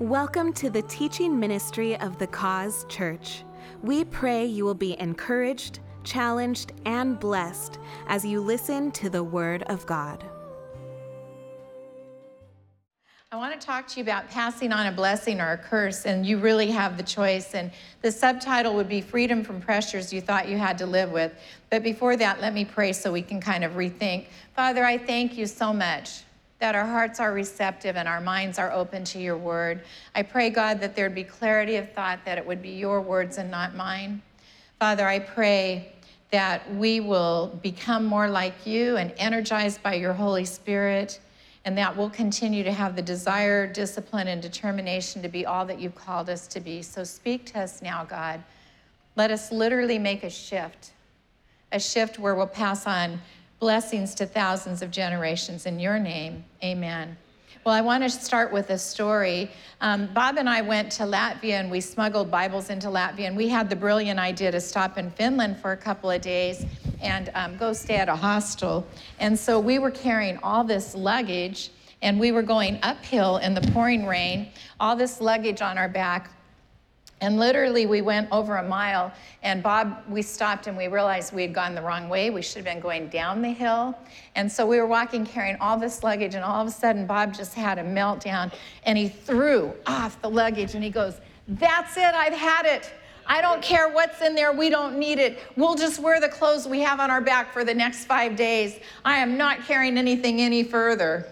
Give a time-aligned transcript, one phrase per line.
[0.00, 3.44] Welcome to the teaching ministry of the Cause Church.
[3.82, 7.78] We pray you will be encouraged, challenged, and blessed
[8.08, 10.24] as you listen to the Word of God.
[13.30, 16.24] I want to talk to you about passing on a blessing or a curse, and
[16.24, 17.54] you really have the choice.
[17.54, 17.70] And
[18.00, 21.34] the subtitle would be Freedom from Pressures You Thought You Had to Live With.
[21.68, 24.28] But before that, let me pray so we can kind of rethink.
[24.56, 26.22] Father, I thank you so much
[26.60, 29.80] that our hearts are receptive and our minds are open to your word.
[30.14, 33.38] I pray, God, that there'd be clarity of thought, that it would be your words
[33.38, 34.22] and not mine.
[34.78, 35.92] Father, I pray
[36.30, 41.18] that we will become more like you and energized by your Holy Spirit
[41.64, 45.78] and that we'll continue to have the desire, discipline, and determination to be all that
[45.80, 46.82] you've called us to be.
[46.82, 48.42] So speak to us now, God.
[49.16, 50.92] Let us literally make a shift,
[51.72, 53.20] a shift where we'll pass on
[53.60, 55.66] blessings to thousands of generations.
[55.66, 57.16] In your name, amen.
[57.62, 59.50] Well, I want to start with a story.
[59.82, 63.48] Um, Bob and I went to Latvia and we smuggled Bibles into Latvia, and we
[63.48, 66.64] had the brilliant idea to stop in Finland for a couple of days
[67.02, 68.86] and um, go stay at a hostel.
[69.18, 73.60] And so we were carrying all this luggage, and we were going uphill in the
[73.72, 74.48] pouring rain,
[74.80, 76.30] all this luggage on our back.
[77.20, 81.42] And literally, we went over a mile, and Bob, we stopped and we realized we
[81.42, 82.30] had gone the wrong way.
[82.30, 83.94] We should have been going down the hill.
[84.36, 87.34] And so we were walking, carrying all this luggage, and all of a sudden, Bob
[87.34, 88.52] just had a meltdown
[88.84, 92.90] and he threw off the luggage and he goes, That's it, I've had it.
[93.26, 95.38] I don't care what's in there, we don't need it.
[95.56, 98.80] We'll just wear the clothes we have on our back for the next five days.
[99.04, 101.28] I am not carrying anything any further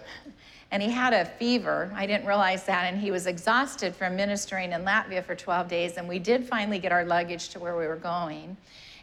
[0.71, 1.91] and he had a fever.
[1.95, 5.97] I didn't realize that, and he was exhausted from ministering in Latvia for 12 days.
[5.97, 8.57] And we did finally get our luggage to where we were going.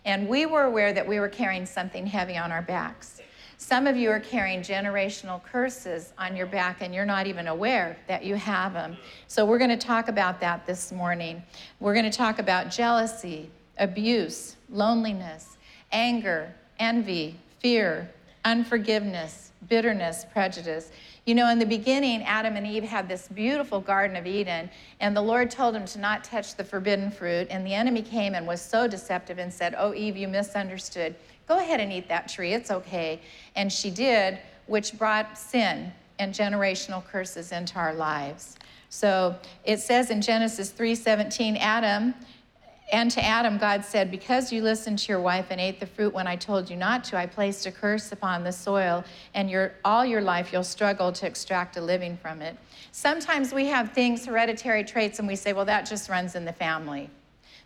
[0.06, 3.20] And we were aware that we were carrying something heavy on our backs.
[3.58, 7.98] Some of you are carrying generational curses on your back, and you're not even aware
[8.08, 8.98] that you have them.
[9.28, 11.42] So, we're going to talk about that this morning.
[11.80, 13.50] We're going to talk about jealousy,
[13.80, 15.58] abuse, loneliness,
[15.92, 18.12] anger, envy, fear,
[18.44, 20.92] unforgiveness, bitterness, prejudice.
[21.26, 24.70] You know, in the beginning, Adam and Eve had this beautiful Garden of Eden,
[25.00, 27.48] and the Lord told them to not touch the forbidden fruit.
[27.50, 31.16] And the enemy came and was so deceptive and said, Oh, Eve, you misunderstood.
[31.48, 33.22] Go ahead and eat that tree, it's okay.
[33.56, 34.38] And she did,
[34.68, 38.56] which brought sin and generational curses into our lives.
[38.90, 42.14] So it says in Genesis 3:17, Adam
[42.92, 46.14] and to Adam, God said, Because you listened to your wife and ate the fruit
[46.14, 49.04] when I told you not to, I placed a curse upon the soil,
[49.34, 52.56] and your, all your life you'll struggle to extract a living from it.
[52.92, 56.54] Sometimes we have things, hereditary traits, and we say, Well, that just runs in the
[56.54, 57.10] family.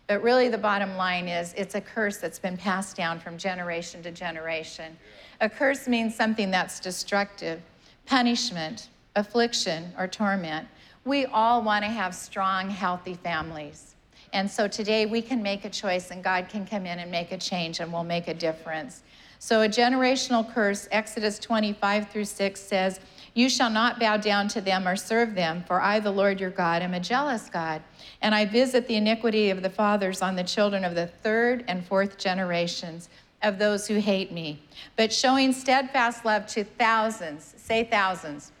[0.06, 4.02] But really, the bottom line is it's a curse that's been passed down from generation
[4.02, 4.96] to generation.
[5.40, 7.60] A curse means something that's destructive,
[8.06, 10.66] punishment, affliction, or torment.
[11.04, 13.94] We all want to have strong, healthy families.
[14.32, 17.32] And so today we can make a choice and God can come in and make
[17.32, 19.02] a change and we'll make a difference.
[19.38, 23.00] So a generational curse, Exodus 25 through 6 says,
[23.34, 26.50] You shall not bow down to them or serve them, for I, the Lord your
[26.50, 27.82] God, am a jealous God,
[28.20, 31.84] and I visit the iniquity of the fathers on the children of the third and
[31.86, 33.08] fourth generations
[33.42, 34.60] of those who hate me,
[34.96, 37.54] but showing steadfast love to thousands.
[37.56, 38.52] Say thousands.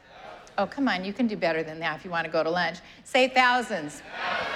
[0.56, 2.50] Oh, come on, you can do better than that if you want to go to
[2.50, 2.78] lunch.
[3.04, 4.02] Say thousands.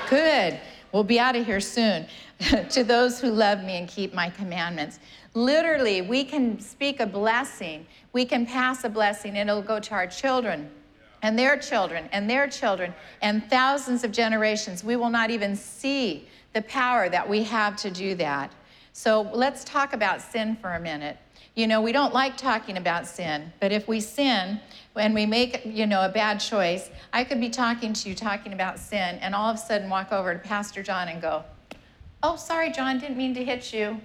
[0.08, 0.58] Good
[0.94, 2.06] We'll be out of here soon.
[2.70, 4.98] to those who love me and keep my commandments.
[5.34, 7.86] Literally, we can speak a blessing.
[8.12, 10.70] We can pass a blessing, and it'll go to our children
[11.22, 14.84] and their children and their children and thousands of generations.
[14.84, 18.52] We will not even see the power that we have to do that.
[18.92, 21.18] So let's talk about sin for a minute.
[21.54, 24.60] You know, we don't like talking about sin, but if we sin
[24.96, 28.52] and we make, you know, a bad choice, I could be talking to you talking
[28.52, 31.44] about sin and all of a sudden walk over to Pastor John and go,
[32.24, 34.00] "Oh, sorry, John, didn't mean to hit you.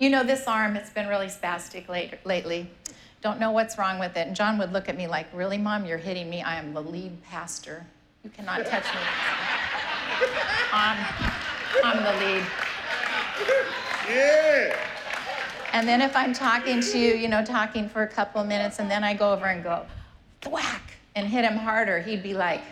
[0.00, 2.68] You know, this arm, it's been really spastic late, lately.
[3.22, 5.86] Don't know what's wrong with it." And John would look at me like, "Really, Mom,
[5.86, 6.42] you're hitting me.
[6.42, 7.86] I am the lead pastor.
[8.24, 9.00] You cannot touch me.
[10.72, 11.06] I'm,
[11.84, 12.46] I'm the lead."
[14.08, 14.87] Yeah.
[15.72, 18.78] And then if I'm talking to you, you know, talking for a couple of minutes,
[18.78, 19.86] and then I go over and go,
[20.40, 22.62] thwack, and hit him harder, he'd be like,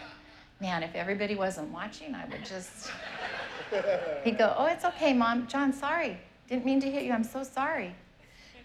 [0.60, 2.90] man, if everybody wasn't watching, I would just.
[4.24, 5.48] He'd go, oh, it's okay, mom.
[5.48, 6.18] John, sorry.
[6.48, 7.12] Didn't mean to hit you.
[7.12, 7.94] I'm so sorry.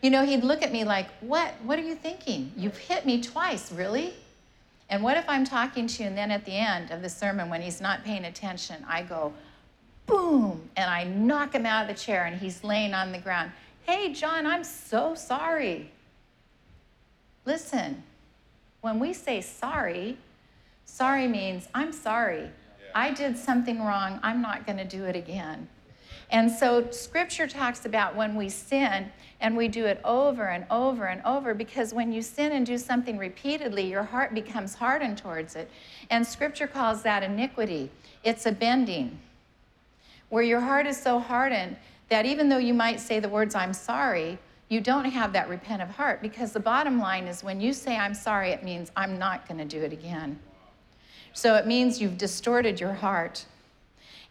[0.01, 1.53] You know, he'd look at me like, what?
[1.63, 2.51] What are you thinking?
[2.55, 4.13] You've hit me twice, really?
[4.89, 7.49] And what if I'm talking to you, and then at the end of the sermon,
[7.49, 9.33] when he's not paying attention, I go,
[10.05, 13.51] boom, and I knock him out of the chair, and he's laying on the ground.
[13.83, 15.91] Hey, John, I'm so sorry.
[17.45, 18.03] Listen,
[18.81, 20.17] when we say sorry,
[20.85, 22.49] sorry means I'm sorry.
[22.93, 24.19] I did something wrong.
[24.21, 25.67] I'm not going to do it again.
[26.29, 29.11] And so scripture talks about when we sin
[29.41, 32.77] and we do it over and over and over because when you sin and do
[32.77, 35.69] something repeatedly, your heart becomes hardened towards it.
[36.09, 37.89] And scripture calls that iniquity.
[38.23, 39.19] It's a bending
[40.29, 41.75] where your heart is so hardened
[42.11, 44.37] that even though you might say the words, I'm sorry,
[44.67, 48.13] you don't have that repentant heart because the bottom line is when you say, I'm
[48.13, 50.37] sorry, it means I'm not going to do it again.
[51.31, 53.45] So it means you've distorted your heart.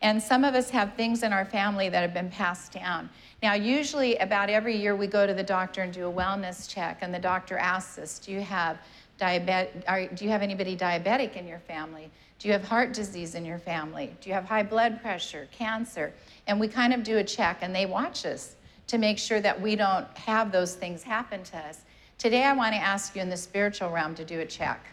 [0.03, 3.09] And some of us have things in our family that have been passed down.
[3.43, 6.99] Now, usually about every year we go to the doctor and do a wellness check,
[7.00, 8.77] and the doctor asks us, Do you have
[9.20, 12.11] diabetic, do you have anybody diabetic in your family?
[12.38, 14.17] Do you have heart disease in your family?
[14.20, 16.12] Do you have high blood pressure, cancer?
[16.46, 18.56] And we kind of do a check, and they watch us
[18.87, 21.81] to make sure that we don't have those things happen to us.
[22.19, 24.84] Today, I want to ask you in the spiritual realm to do a check.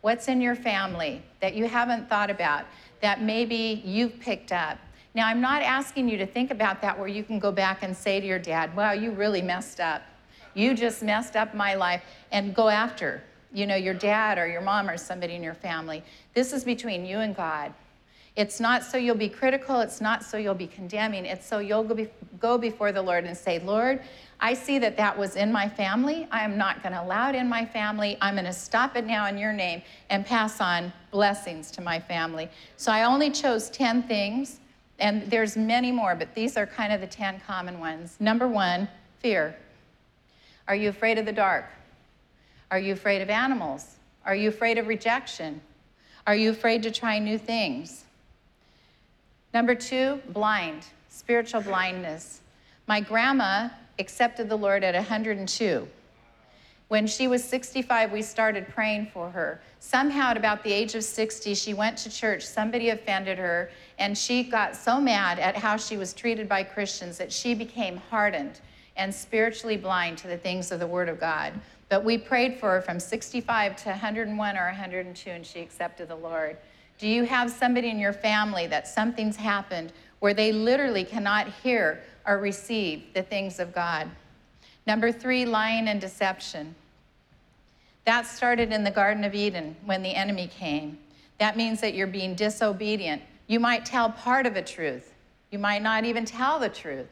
[0.00, 2.64] What's in your family that you haven't thought about
[3.02, 4.78] that maybe you've picked up?
[5.14, 7.96] Now, I'm not asking you to think about that where you can go back and
[7.96, 10.02] say to your dad, wow, you really messed up.
[10.58, 12.02] You just messed up my life,
[12.32, 13.22] and go after,
[13.52, 16.02] you know, your dad or your mom or somebody in your family.
[16.34, 17.72] This is between you and God.
[18.34, 21.84] It's not so you'll be critical, it's not so you'll be condemning, it's so you'll
[21.84, 22.08] go, be,
[22.40, 24.02] go before the Lord and say, Lord,
[24.40, 26.26] I see that that was in my family.
[26.32, 28.18] I am not going to allow it in my family.
[28.20, 29.80] I'm going to stop it now in your name
[30.10, 32.48] and pass on blessings to my family.
[32.76, 34.58] So I only chose 10 things,
[34.98, 38.16] and there's many more, but these are kind of the 10 common ones.
[38.18, 38.88] Number one,
[39.20, 39.56] fear.
[40.68, 41.64] Are you afraid of the dark?
[42.70, 43.96] Are you afraid of animals?
[44.26, 45.62] Are you afraid of rejection?
[46.26, 48.04] Are you afraid to try new things?
[49.54, 52.42] Number two, blind, spiritual blindness.
[52.86, 55.88] My grandma accepted the Lord at 102.
[56.88, 59.60] When she was 65, we started praying for her.
[59.80, 62.44] Somehow, at about the age of 60, she went to church.
[62.46, 67.16] Somebody offended her, and she got so mad at how she was treated by Christians
[67.18, 68.60] that she became hardened
[68.98, 71.54] and spiritually blind to the things of the Word of God.
[71.88, 76.16] But we prayed for her from 65 to 101 or 102, and she accepted the
[76.16, 76.58] Lord.
[76.98, 82.02] Do you have somebody in your family that something's happened where they literally cannot hear
[82.26, 84.08] or receive the things of God.
[84.86, 86.74] Number three, lying and deception.
[88.04, 90.98] That started in the Garden of Eden when the enemy came.
[91.38, 93.22] That means that you're being disobedient.
[93.46, 95.14] You might tell part of a truth,
[95.50, 97.08] you might not even tell the truth.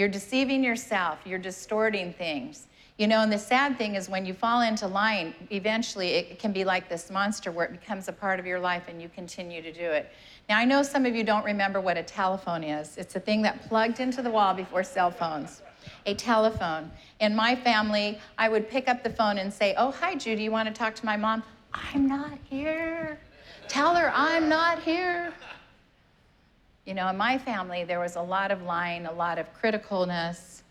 [0.00, 2.68] You're deceiving yourself, you're distorting things.
[2.96, 6.52] You know, and the sad thing is when you fall into lying, eventually it can
[6.52, 9.60] be like this monster where it becomes a part of your life and you continue
[9.60, 10.10] to do it.
[10.48, 12.96] Now, I know some of you don't remember what a telephone is.
[12.96, 15.60] It's a thing that plugged into the wall before cell phones.
[16.06, 16.90] A telephone.
[17.20, 20.50] In my family, I would pick up the phone and say, Oh, hi, Judy, you
[20.50, 21.42] want to talk to my mom?
[21.74, 23.20] I'm not here.
[23.68, 25.34] Tell her I'm not here.
[26.86, 30.62] You know, in my family, there was a lot of lying, a lot of criticalness.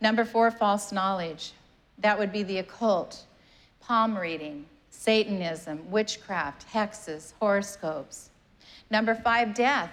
[0.00, 1.52] Number four, false knowledge.
[1.98, 3.24] That would be the occult,
[3.80, 8.30] palm reading, Satanism, witchcraft, hexes, horoscopes.
[8.90, 9.90] Number five, death.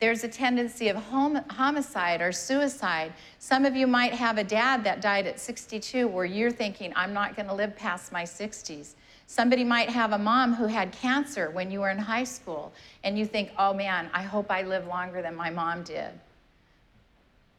[0.00, 3.12] There's a tendency of hom- homicide or suicide.
[3.38, 7.12] Some of you might have a dad that died at 62 where you're thinking, I'm
[7.12, 8.94] not going to live past my 60s.
[9.26, 12.72] Somebody might have a mom who had cancer when you were in high school,
[13.02, 16.10] and you think, oh man, I hope I live longer than my mom did.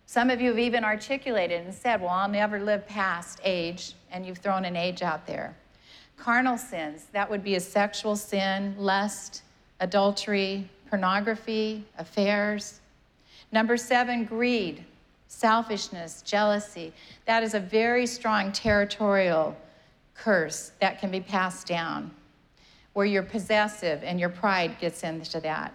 [0.05, 4.25] Some of you have even articulated and said, Well, I'll never live past age, and
[4.25, 5.55] you've thrown an age out there.
[6.17, 9.41] Carnal sins, that would be a sexual sin, lust,
[9.79, 12.79] adultery, pornography, affairs.
[13.51, 14.85] Number seven, greed,
[15.27, 16.93] selfishness, jealousy.
[17.25, 19.57] That is a very strong territorial
[20.15, 22.11] curse that can be passed down,
[22.93, 25.73] where you're possessive and your pride gets into that.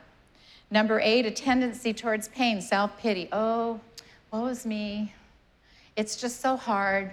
[0.70, 3.28] Number eight, a tendency towards pain, self pity.
[3.32, 3.80] Oh,
[4.32, 5.12] woe is me.
[5.96, 7.10] It's just so hard.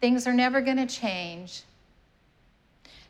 [0.00, 1.62] Things are never going to change.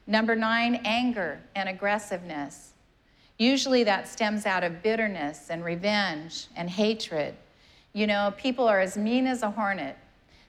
[0.06, 2.72] Number nine, anger and aggressiveness.
[3.38, 7.34] Usually that stems out of bitterness and revenge and hatred.
[7.92, 9.96] You know, people are as mean as a hornet.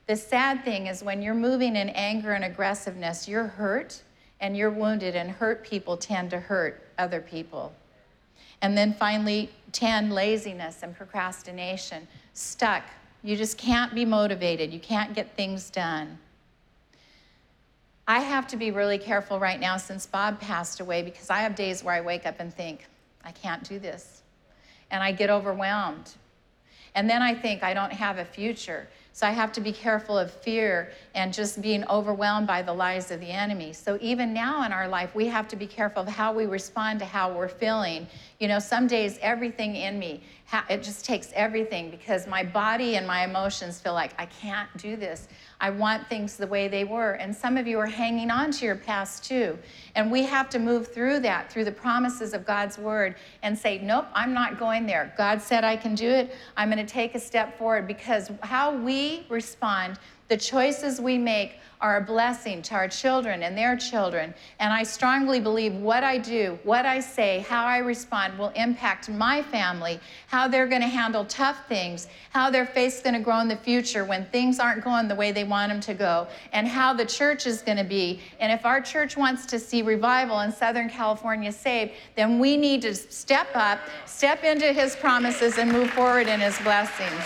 [0.06, 4.02] The sad thing is when you're moving in anger and aggressiveness, you're hurt
[4.40, 7.72] and you're wounded, and hurt people tend to hurt other people.
[8.60, 12.82] And then finally, 10, laziness and procrastination stuck.
[13.22, 14.72] You just can't be motivated.
[14.72, 16.18] You can't get things done.
[18.06, 21.54] I have to be really careful right now since Bob passed away because I have
[21.54, 22.86] days where I wake up and think,
[23.24, 24.22] I can't do this.
[24.90, 26.10] And I get overwhelmed.
[26.94, 28.88] And then I think I don't have a future.
[29.14, 33.12] So I have to be careful of fear and just being overwhelmed by the lies
[33.12, 33.72] of the enemy.
[33.72, 36.98] So even now in our life, we have to be careful of how we respond
[36.98, 38.08] to how we're feeling.
[38.40, 40.22] You know, some days everything in me,
[40.68, 44.96] it just takes everything because my body and my emotions feel like I can't do
[44.96, 45.28] this.
[45.60, 47.12] I want things the way they were.
[47.12, 49.58] And some of you are hanging on to your past too.
[49.94, 53.78] And we have to move through that, through the promises of God's word, and say,
[53.78, 55.14] Nope, I'm not going there.
[55.16, 56.34] God said I can do it.
[56.56, 61.58] I'm going to take a step forward because how we respond, the choices we make,
[61.84, 64.32] are a blessing to our children and their children.
[64.58, 69.10] And I strongly believe what I do, what I say, how I respond will impact
[69.10, 73.38] my family, how they're going to handle tough things, how their faith's going to grow
[73.40, 76.66] in the future when things aren't going the way they want them to go, and
[76.66, 78.18] how the church is going to be.
[78.40, 82.80] And if our church wants to see revival in Southern California saved, then we need
[82.80, 87.24] to step up, step into his promises, and move forward in his blessings.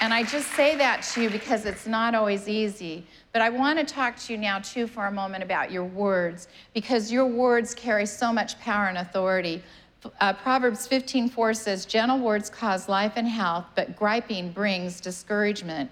[0.00, 3.04] And I just say that to you because it's not always easy.
[3.32, 6.48] But I want to talk to you now, too, for a moment about your words,
[6.72, 9.62] because your words carry so much power and authority.
[10.20, 15.90] Uh, Proverbs 15:4 says, "Gentle words cause life and health, but griping brings discouragement."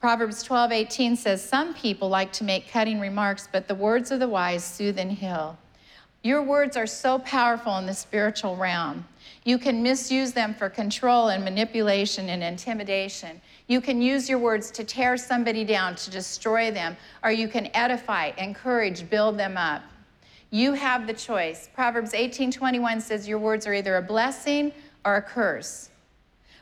[0.00, 4.28] Proverbs 12:18 says, "Some people like to make cutting remarks, but the words of the
[4.28, 5.56] wise soothe and heal."
[6.24, 9.04] Your words are so powerful in the spiritual realm.
[9.44, 13.42] You can misuse them for control and manipulation and intimidation.
[13.68, 17.68] You can use your words to tear somebody down, to destroy them, or you can
[17.74, 19.82] edify, encourage, build them up.
[20.48, 21.68] You have the choice.
[21.74, 24.72] Proverbs 18:21 says your words are either a blessing
[25.04, 25.90] or a curse.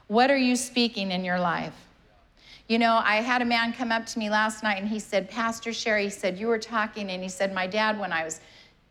[0.09, 1.87] What are you speaking in your life?
[2.69, 5.31] You know, I had a man come up to me last night and he said,
[5.31, 8.41] Pastor Sherry, he said, you were talking, and he said, My dad, when I was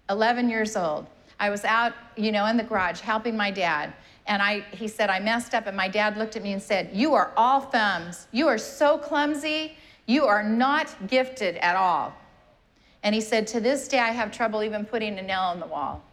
[0.10, 1.08] 11 years old,
[1.40, 3.94] I was out, you know, in the garage helping my dad.
[4.28, 5.68] And I, he said, I messed up.
[5.68, 8.28] And my dad looked at me and said, You are all thumbs.
[8.32, 9.76] You are so clumsy.
[10.06, 12.14] You are not gifted at all.
[13.04, 15.66] And he said, To this day, I have trouble even putting a nail in the
[15.66, 16.04] wall.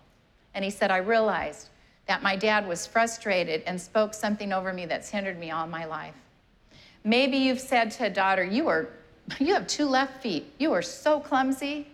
[0.55, 1.69] And he said, I realized
[2.07, 5.85] that my dad was frustrated and spoke something over me that's hindered me all my
[5.85, 6.15] life.
[7.05, 8.89] Maybe you've said to a daughter, You are
[9.39, 10.53] you have two left feet.
[10.59, 11.87] You are so clumsy.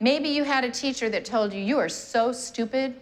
[0.00, 2.94] Maybe you had a teacher that told you, you are so stupid,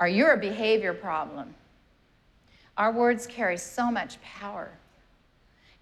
[0.00, 1.54] or you're a behavior problem.
[2.76, 4.70] Our words carry so much power.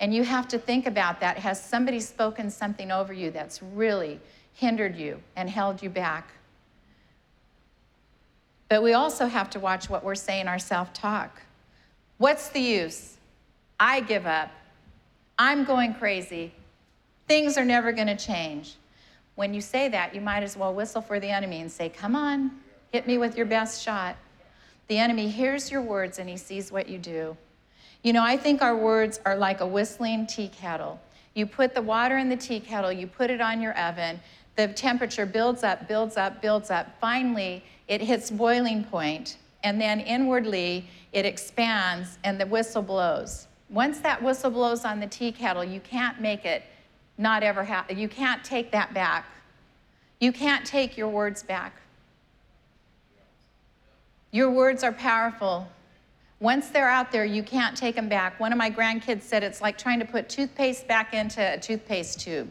[0.01, 1.39] And you have to think about that.
[1.39, 4.21] Has somebody spoken something over you that's really
[4.55, 6.33] hindered you and held you back?
[8.69, 11.43] But we also have to watch what we're saying our self talk.
[12.19, 13.17] What's the use?
[13.79, 14.51] I give up.
[15.39, 16.53] I'm going crazy.
[17.29, 18.77] Things are never going to change.
[19.35, 22.15] When you say that, you might as well whistle for the enemy and say, Come
[22.15, 22.51] on,
[22.93, 24.17] hit me with your best shot.
[24.89, 27.37] The enemy hears your words and he sees what you do.
[28.03, 31.01] You know, I think our words are like a whistling tea kettle.
[31.35, 34.21] You put the water in the tea kettle, you put it on your oven,
[34.57, 36.99] the temperature builds up, builds up, builds up.
[37.01, 43.47] Finally, it hits boiling point, and then inwardly it expands and the whistle blows.
[43.71, 46.65] Once that whistle blows on the tea kettle, you can't make it
[47.19, 47.99] not ever happen.
[47.99, 49.27] You can't take that back.
[50.21, 51.75] You can't take your words back.
[54.31, 55.69] Your words are powerful.
[56.41, 58.41] Once they're out there, you can't take them back.
[58.41, 62.21] One of my grandkids said it's like trying to put toothpaste back into a toothpaste
[62.21, 62.51] tube.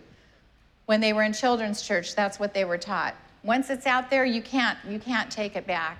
[0.86, 3.16] When they were in children's church, that's what they were taught.
[3.44, 5.98] Once it's out there, you can't you can't take it back.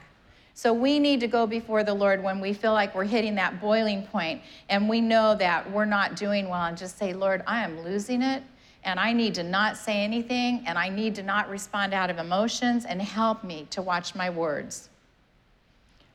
[0.54, 3.60] So we need to go before the Lord when we feel like we're hitting that
[3.60, 7.64] boiling point and we know that we're not doing well and just say, Lord, I
[7.64, 8.44] am losing it
[8.84, 12.18] and I need to not say anything and I need to not respond out of
[12.18, 14.90] emotions and help me to watch my words.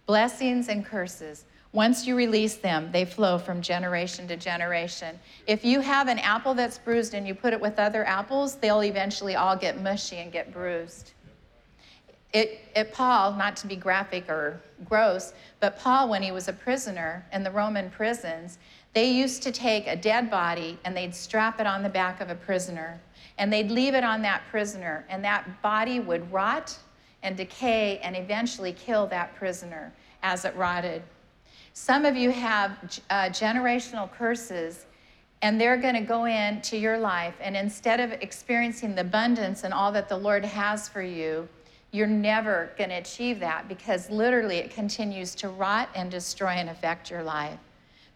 [0.06, 1.44] Blessings and curses.
[1.73, 5.18] Once you release them, they flow from generation to generation.
[5.46, 8.82] If you have an apple that's bruised and you put it with other apples, they'll
[8.82, 11.12] eventually all get mushy and get bruised.
[12.32, 16.52] It, it, Paul, not to be graphic or gross, but Paul, when he was a
[16.52, 18.58] prisoner in the Roman prisons,
[18.96, 22.30] they used to take a dead body and they'd strap it on the back of
[22.30, 22.98] a prisoner
[23.36, 26.74] and they'd leave it on that prisoner, and that body would rot
[27.22, 31.02] and decay and eventually kill that prisoner as it rotted.
[31.74, 32.70] Some of you have
[33.10, 34.86] uh, generational curses,
[35.42, 39.74] and they're going to go into your life, and instead of experiencing the abundance and
[39.74, 41.46] all that the Lord has for you,
[41.92, 46.70] you're never going to achieve that because literally it continues to rot and destroy and
[46.70, 47.58] affect your life.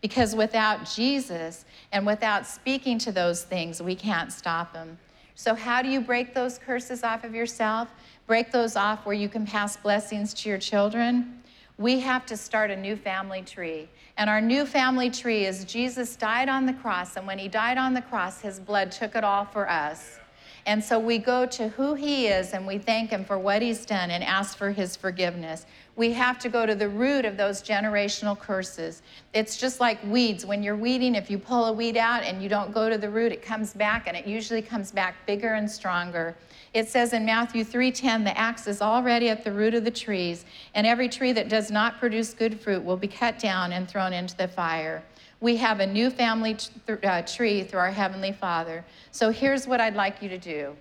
[0.00, 4.99] Because without Jesus and without speaking to those things, we can't stop them.
[5.35, 7.88] So, how do you break those curses off of yourself?
[8.26, 11.42] Break those off where you can pass blessings to your children?
[11.78, 13.88] We have to start a new family tree.
[14.19, 17.78] And our new family tree is Jesus died on the cross, and when he died
[17.78, 20.20] on the cross, his blood took it all for us.
[20.67, 23.87] And so we go to who he is and we thank him for what he's
[23.87, 25.67] done and ask for his forgiveness.
[25.97, 29.02] We have to go to the root of those generational curses.
[29.35, 30.47] It's just like weeds.
[30.47, 33.11] When you're weeding, if you pull a weed out and you don't go to the
[33.11, 36.37] root, it comes back and it usually comes back bigger and stronger.
[36.73, 40.45] It says in Matthew 3:10, the axe is already at the root of the trees,
[40.75, 44.12] and every tree that does not produce good fruit will be cut down and thrown
[44.12, 45.02] into the fire
[45.40, 46.56] we have a new family
[46.87, 48.85] th- uh, tree through our Heavenly Father.
[49.11, 50.76] So here's what I'd like you to do.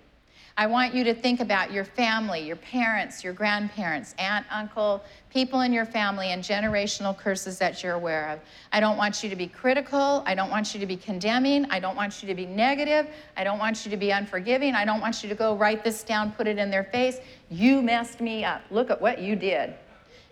[0.56, 5.62] I want you to think about your family, your parents, your grandparents, aunt, uncle, people
[5.62, 8.40] in your family, and generational curses that you're aware of.
[8.70, 10.22] I don't want you to be critical.
[10.26, 11.64] I don't want you to be condemning.
[11.70, 13.06] I don't want you to be negative.
[13.38, 14.74] I don't want you to be unforgiving.
[14.74, 17.20] I don't want you to go write this down, put it in their face.
[17.48, 18.60] You messed me up.
[18.70, 19.72] Look at what you did.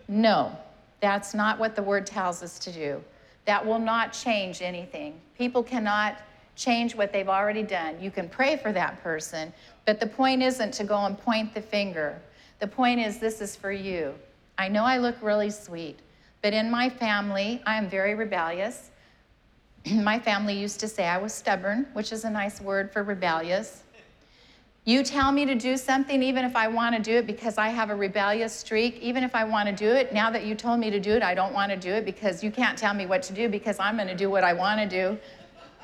[0.07, 0.55] No,
[0.99, 3.03] that's not what the word tells us to do.
[3.49, 5.19] That will not change anything.
[5.35, 6.19] People cannot
[6.55, 7.99] change what they've already done.
[7.99, 9.51] You can pray for that person,
[9.87, 12.21] but the point isn't to go and point the finger.
[12.59, 14.13] The point is, this is for you.
[14.59, 15.97] I know I look really sweet,
[16.43, 18.91] but in my family, I am very rebellious.
[19.95, 23.81] my family used to say I was stubborn, which is a nice word for rebellious.
[24.89, 27.67] You tell me to do something, even if I want to do it because I
[27.69, 30.79] have a rebellious streak, even if I want to do it, now that you told
[30.79, 33.05] me to do it, I don't want to do it because you can't tell me
[33.05, 35.15] what to do because I'm going to do what I want to do.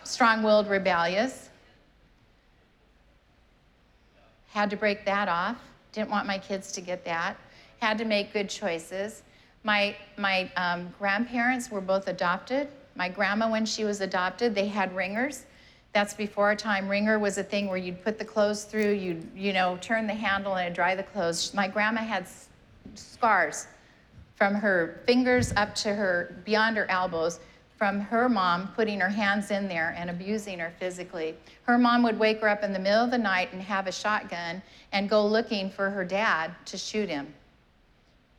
[0.06, 1.52] Strong willed, rebellious.
[4.48, 5.58] Had to break that off.
[5.92, 7.38] Didn't want my kids to get that.
[7.82, 9.22] Had to make good choices.
[9.64, 12.70] My, my um, grandparents were both adopted.
[12.96, 15.46] My grandma, when she was adopted, they had wringers
[15.96, 16.90] that's before our time.
[16.90, 20.14] Wringer was a thing where you'd put the clothes through, you'd, you know, turn the
[20.14, 21.54] handle and it'd dry the clothes.
[21.54, 22.28] My grandma had
[22.96, 23.68] scars
[24.36, 27.40] from her fingers up to her, beyond her elbows,
[27.78, 31.34] from her mom putting her hands in there and abusing her physically.
[31.64, 33.92] Her mom would wake her up in the middle of the night and have a
[33.94, 34.62] shotgun
[34.92, 37.34] and go looking for her dad to shoot him.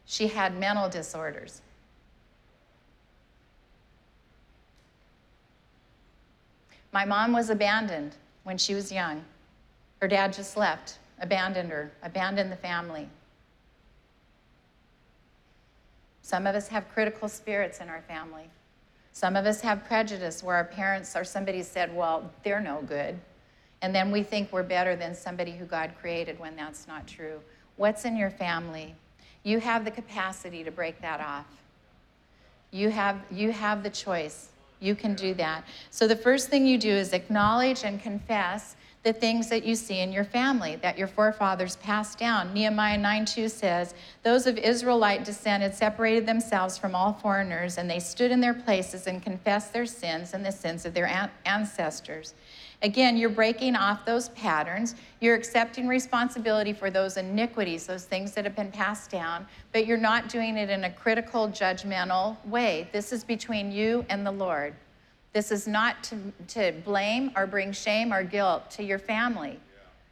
[0.04, 1.62] She had mental disorders.
[6.92, 9.24] My mom was abandoned when she was young.
[10.00, 13.08] Her dad just left, abandoned her, abandoned the family.
[16.22, 18.48] Some of us have critical spirits in our family.
[19.12, 23.18] Some of us have prejudice where our parents or somebody said, well, they're no good.
[23.80, 27.40] And then we think we're better than somebody who God created when that's not true.
[27.76, 28.94] What's in your family?
[29.42, 31.46] You have the capacity to break that off.
[32.72, 34.48] You have, you have the choice.
[34.80, 35.64] You can do that.
[35.90, 40.00] So the first thing you do is acknowledge and confess the things that you see
[40.00, 42.52] in your family that your forefathers passed down.
[42.52, 48.00] Nehemiah 9:2 says, "Those of Israelite descent had separated themselves from all foreigners, and they
[48.00, 52.34] stood in their places and confessed their sins and the sins of their ancestors."
[52.82, 54.94] Again, you're breaking off those patterns.
[55.20, 59.96] You're accepting responsibility for those iniquities, those things that have been passed down, but you're
[59.96, 62.88] not doing it in a critical, judgmental way.
[62.92, 64.74] This is between you and the Lord.
[65.32, 66.16] This is not to,
[66.48, 69.58] to blame or bring shame or guilt to your family.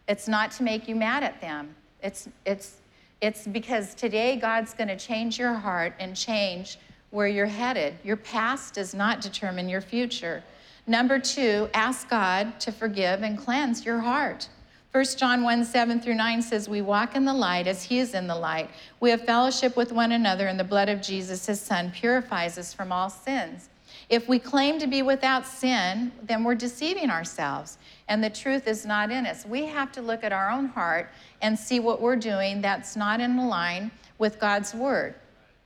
[0.09, 1.75] It's not to make you mad at them.
[2.03, 2.81] It's, it's,
[3.21, 6.79] it's because today God's going to change your heart and change
[7.11, 7.95] where you're headed.
[8.05, 10.43] Your past does not determine your future.
[10.87, 14.49] Number two, ask God to forgive and cleanse your heart.
[14.93, 18.15] 1 John 1 7 through 9 says, We walk in the light as he is
[18.15, 18.71] in the light.
[19.01, 22.73] We have fellowship with one another, and the blood of Jesus, his son, purifies us
[22.73, 23.71] from all sins.
[24.09, 28.85] If we claim to be without sin, then we're deceiving ourselves, and the truth is
[28.85, 29.47] not in us.
[29.47, 33.21] We have to look at our own heart and see what we're doing that's not
[33.21, 35.15] in line with God's word.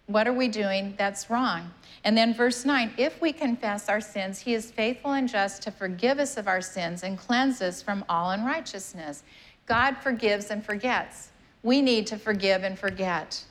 [0.06, 1.70] What are we doing that's wrong?
[2.04, 5.70] And then verse 9 if we confess our sins, he is faithful and just to
[5.70, 9.22] forgive us of our sins and cleanse us from all unrighteousness.
[9.66, 11.30] God forgives and forgets.
[11.62, 13.44] We need to forgive and forget.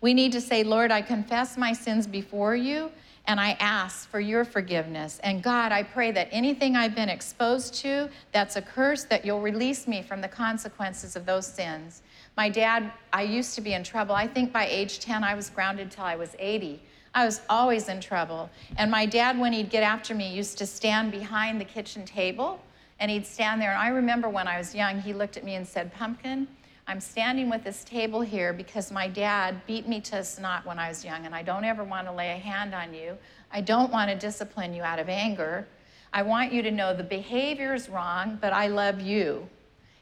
[0.00, 2.90] We need to say, Lord, I confess my sins before you
[3.26, 5.20] and I ask for your forgiveness.
[5.22, 9.42] And God, I pray that anything I've been exposed to that's a curse, that you'll
[9.42, 12.02] release me from the consequences of those sins.
[12.38, 14.14] My dad, I used to be in trouble.
[14.14, 16.80] I think by age 10, I was grounded till I was 80.
[17.12, 18.48] I was always in trouble.
[18.76, 22.60] And my dad, when he'd get after me, used to stand behind the kitchen table
[23.00, 23.72] and he'd stand there.
[23.72, 26.46] And I remember when I was young, he looked at me and said, Pumpkin,
[26.86, 30.78] I'm standing with this table here because my dad beat me to a snot when
[30.78, 33.18] I was young, and I don't ever want to lay a hand on you.
[33.50, 35.66] I don't want to discipline you out of anger.
[36.12, 39.48] I want you to know the behavior is wrong, but I love you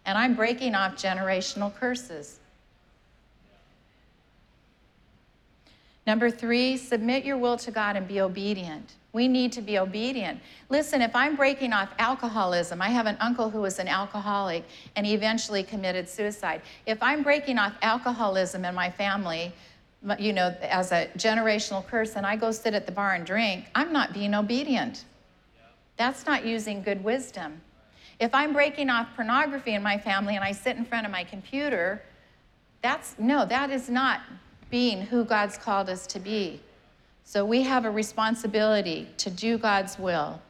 [0.07, 2.39] and I'm breaking off generational curses.
[6.07, 8.93] Number three, submit your will to God and be obedient.
[9.13, 10.41] We need to be obedient.
[10.69, 14.65] Listen, if I'm breaking off alcoholism, I have an uncle who was an alcoholic
[14.95, 16.63] and he eventually committed suicide.
[16.85, 19.53] If I'm breaking off alcoholism in my family,
[20.19, 23.65] you know, as a generational curse, and I go sit at the bar and drink,
[23.75, 25.05] I'm not being obedient.
[25.97, 27.61] That's not using good wisdom.
[28.19, 31.25] If I'm breaking off pornography in my family and I sit in front of my
[31.25, 32.03] computer,
[32.83, 34.21] that's no, that is not
[34.71, 36.61] being who God's called us to be.
[37.25, 40.41] So we have a responsibility to do God's will.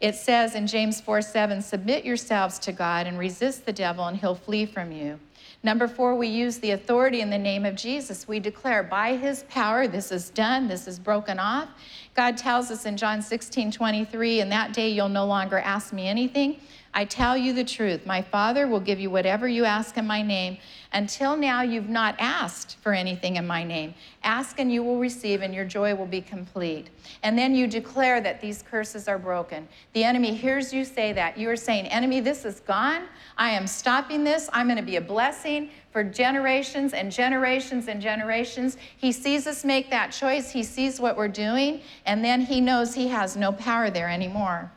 [0.00, 4.16] It says in James 4 7, submit yourselves to God and resist the devil, and
[4.16, 5.18] he'll flee from you.
[5.62, 8.28] Number four, we use the authority in the name of Jesus.
[8.28, 11.70] We declare by his power, this is done, this is broken off.
[12.14, 16.06] God tells us in John 16 23, in that day you'll no longer ask me
[16.06, 16.60] anything.
[16.96, 18.06] I tell you the truth.
[18.06, 20.58] My Father will give you whatever you ask in my name.
[20.92, 23.94] Until now, you've not asked for anything in my name.
[24.22, 26.90] Ask and you will receive, and your joy will be complete.
[27.24, 29.66] And then you declare that these curses are broken.
[29.92, 31.36] The enemy hears you say that.
[31.36, 33.06] You are saying, Enemy, this is gone.
[33.36, 34.48] I am stopping this.
[34.52, 38.76] I'm going to be a blessing for generations and generations and generations.
[38.96, 42.94] He sees us make that choice, he sees what we're doing, and then he knows
[42.94, 44.70] he has no power there anymore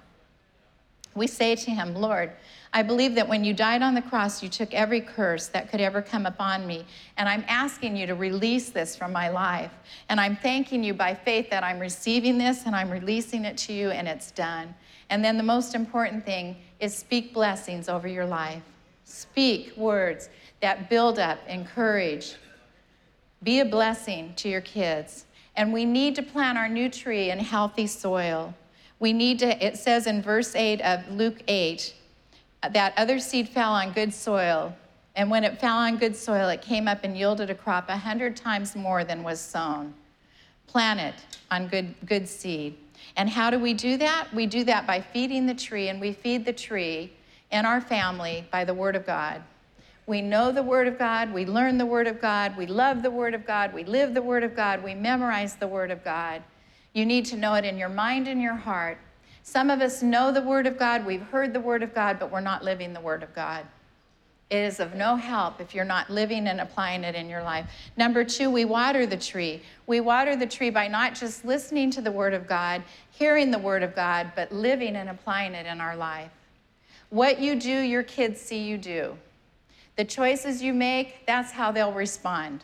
[1.18, 2.32] we say to him, Lord,
[2.74, 5.82] I believe that when you died on the cross, you took every curse that could
[5.82, 6.86] ever come upon me.
[7.18, 9.72] And I'm asking you to release this from my life.
[10.10, 13.74] And I'm thanking you by faith that I'm receiving this and I'm releasing it to
[13.74, 14.76] you and it's done.
[15.10, 18.64] And then the most important thing is speak blessings over your life.
[19.06, 22.36] Speak words that build up, encourage.
[23.44, 25.26] Be a blessing to your kids.
[25.56, 28.54] And we need to plant our new tree in healthy soil.
[29.00, 31.94] We need to, it says in verse 8 of Luke 8,
[32.64, 34.76] uh, that other seed fell on good soil.
[35.16, 37.98] And when it fell on good soil, it came up and yielded a crop a
[37.98, 39.94] hundred times more than was sown.
[40.68, 41.16] Plant it
[41.50, 42.76] on good, good seed.
[43.16, 44.28] And how do we do that?
[44.34, 47.14] We do that by feeding the tree, and we feed the tree
[47.52, 49.44] in our family by the Word of God.
[50.06, 53.12] We know the Word of God, we learn the Word of God, we love the
[53.12, 56.42] Word of God, we live the Word of God, we memorize the Word of God.
[56.94, 58.98] You need to know it in your mind and your heart.
[59.44, 62.32] Some of us know the Word of God, we've heard the Word of God, but
[62.32, 63.66] we're not living the Word of God.
[64.50, 67.70] It is of no help if you're not living and applying it in your life.
[67.98, 69.62] Number two, we water the tree.
[69.88, 73.60] We water the tree by not just listening to the Word of God, hearing the
[73.60, 76.32] Word of God, but living and applying it in our life.
[77.10, 79.18] What you do, your kids see you do.
[79.98, 82.64] The choices you make, that's how they'll respond.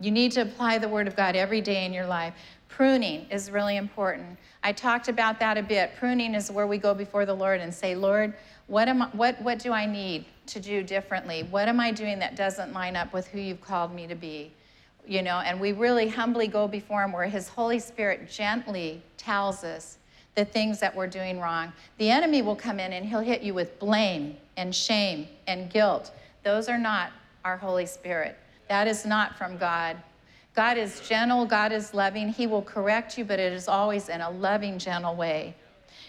[0.00, 2.34] You need to apply the Word of God every day in your life.
[2.68, 4.38] Pruning is really important.
[4.62, 5.94] I talked about that a bit.
[5.98, 8.34] Pruning is where we go before the Lord and say, Lord,
[8.66, 11.42] what, am I, what, what do I need to do differently?
[11.42, 14.52] What am I doing that doesn't line up with who you've called me to be?
[15.06, 19.64] You know, and we really humbly go before Him where His Holy Spirit gently tells
[19.64, 19.98] us
[20.34, 21.72] the things that we're doing wrong.
[21.98, 26.12] The enemy will come in and he'll hit you with blame and shame and guilt.
[26.44, 27.12] Those are not
[27.44, 28.38] our Holy Spirit.
[28.70, 29.96] That is not from God.
[30.54, 32.28] God is gentle, God is loving.
[32.28, 35.56] He will correct you, but it is always in a loving, gentle way.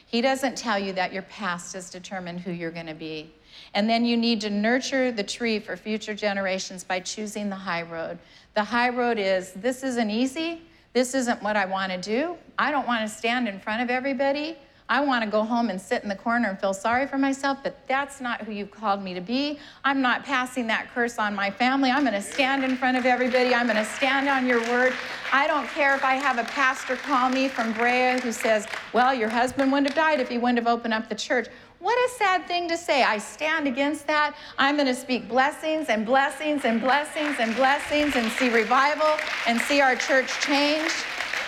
[0.06, 3.34] He doesn't tell you that your past has determined who you're going to be.
[3.74, 7.82] And then you need to nurture the tree for future generations by choosing the high
[7.82, 8.19] road.
[8.54, 10.62] The high road is this isn't easy.
[10.93, 12.36] This isn't what I want to do.
[12.60, 14.56] I don't want to stand in front of everybody.
[14.91, 17.60] I want to go home and sit in the corner and feel sorry for myself,
[17.63, 19.58] but that's not who you've called me to be.
[19.86, 21.89] I'm not passing that curse on my family.
[21.89, 23.56] I'm going to stand in front of everybody.
[23.56, 24.93] I'm going to stand on your word.
[25.32, 29.13] I don't care if I have a pastor call me from Brea who says, Well,
[29.13, 31.47] your husband wouldn't have died if he wouldn't have opened up the church.
[31.80, 33.01] What a sad thing to say.
[33.01, 34.36] I stand against that.
[34.58, 39.15] I'm going to speak blessings and blessings and blessings and blessings and see revival
[39.47, 40.91] and see our church change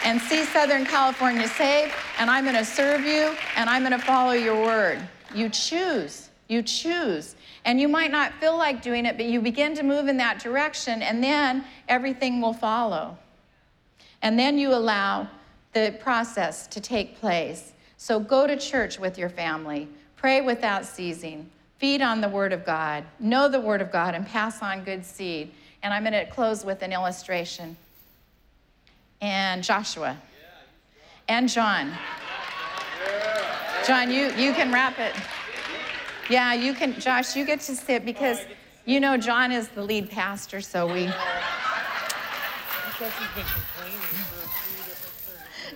[0.04, 4.06] and see Southern California saved, and I'm going to serve you, and I'm going to
[4.06, 5.00] follow your word.
[5.34, 6.30] You choose.
[6.48, 7.36] You choose.
[7.66, 10.40] And you might not feel like doing it, but you begin to move in that
[10.40, 13.18] direction, and then everything will follow.
[14.22, 15.28] And then you allow
[15.72, 17.74] the process to take place.
[17.98, 19.88] So go to church with your family,
[20.18, 24.28] pray without ceasing, feed on the Word of God, know the Word of God, and
[24.28, 25.52] pass on good seed.
[25.82, 27.78] And I'm going to close with an illustration
[29.24, 30.22] and Joshua
[31.30, 31.92] and John.
[33.88, 35.16] John, you, you can wrap it.
[36.30, 38.42] Yeah, you can, Josh, you get to sit because
[38.86, 41.10] you know John is the lead pastor, so we.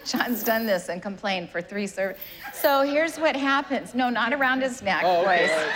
[0.05, 2.21] John's done this and complained for three services.
[2.53, 3.95] So here's what happens.
[3.95, 5.49] No, not around his neck, oh, okay.
[5.49, 5.71] Right,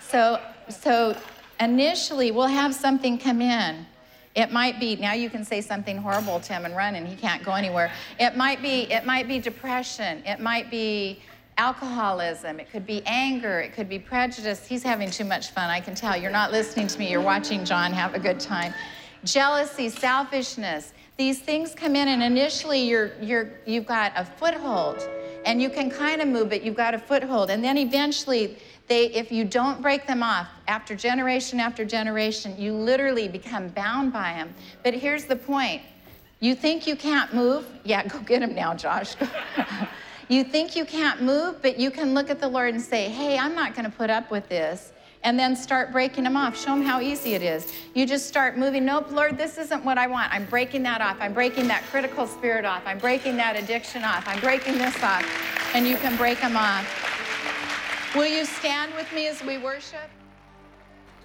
[0.00, 1.16] so, so
[1.60, 3.84] Initially, we'll have something come in.
[4.34, 7.16] It might be now you can say something horrible to him and run and he
[7.16, 7.92] can't go anywhere.
[8.18, 10.22] It might be it might be depression.
[10.24, 11.20] It might be
[11.58, 12.60] alcoholism.
[12.60, 13.60] It could be anger.
[13.60, 14.66] It could be prejudice.
[14.66, 15.68] He's having too much fun.
[15.68, 16.16] I can tell.
[16.16, 17.10] You're not listening to me.
[17.10, 18.72] You're watching John have a good time.
[19.24, 20.92] Jealousy, selfishness.
[21.16, 25.06] These things come in and initially you're you're you've got a foothold
[25.44, 28.56] and you can kind of move it, you've got a foothold and then eventually
[28.90, 34.12] they, if you don't break them off after generation after generation, you literally become bound
[34.12, 34.52] by them.
[34.82, 35.80] But here's the point
[36.40, 37.66] you think you can't move?
[37.84, 39.14] Yeah, go get him now, Josh.
[40.28, 43.38] you think you can't move, but you can look at the Lord and say, hey,
[43.38, 44.92] I'm not going to put up with this.
[45.22, 46.58] And then start breaking them off.
[46.58, 47.72] Show them how easy it is.
[47.94, 48.86] You just start moving.
[48.86, 50.32] Nope, Lord, this isn't what I want.
[50.32, 51.18] I'm breaking that off.
[51.20, 52.82] I'm breaking that critical spirit off.
[52.86, 54.26] I'm breaking that addiction off.
[54.26, 55.24] I'm breaking this off.
[55.74, 57.09] And you can break them off.
[58.16, 60.10] Will you stand with me as we worship?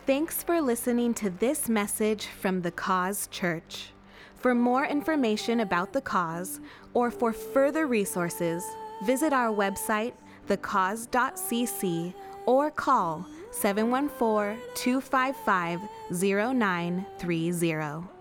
[0.05, 3.87] Thanks for listening to this message from the Cause Church.
[4.35, 6.59] For more information about the cause
[6.93, 8.63] or for further resources,
[9.03, 10.13] visit our website,
[10.47, 12.13] thecause.cc,
[12.45, 18.14] or call 714 255 0930.